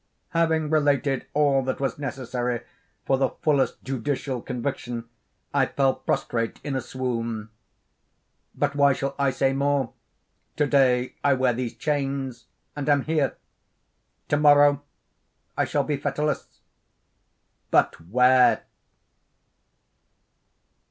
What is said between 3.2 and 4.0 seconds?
fullest